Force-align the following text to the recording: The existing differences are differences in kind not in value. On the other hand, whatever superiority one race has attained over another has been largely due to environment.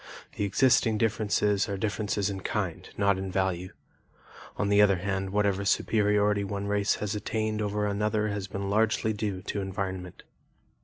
The 0.35 0.45
existing 0.45 0.97
differences 0.97 1.69
are 1.69 1.77
differences 1.77 2.31
in 2.31 2.39
kind 2.41 2.89
not 2.97 3.19
in 3.19 3.31
value. 3.31 3.69
On 4.57 4.67
the 4.69 4.81
other 4.81 4.95
hand, 4.95 5.29
whatever 5.29 5.63
superiority 5.63 6.43
one 6.43 6.65
race 6.65 6.95
has 6.95 7.13
attained 7.13 7.61
over 7.61 7.85
another 7.85 8.29
has 8.29 8.47
been 8.47 8.67
largely 8.71 9.13
due 9.13 9.43
to 9.43 9.61
environment. 9.61 10.23